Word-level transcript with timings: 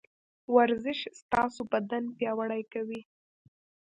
ورزش 0.55 0.99
ستاسو 1.21 1.61
بدن 1.71 2.03
پياوړی 2.17 2.63
کوي. 2.73 3.01